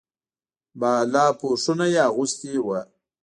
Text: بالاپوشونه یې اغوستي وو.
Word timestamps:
بالاپوشونه 0.79 1.85
یې 1.93 1.99
اغوستي 2.09 2.53
وو. 2.65 2.79